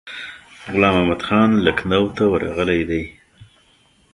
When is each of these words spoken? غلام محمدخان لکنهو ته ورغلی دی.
غلام 0.73 0.93
محمدخان 0.99 1.49
لکنهو 1.65 2.07
ته 2.17 2.23
ورغلی 2.33 2.81
دی. 2.89 3.03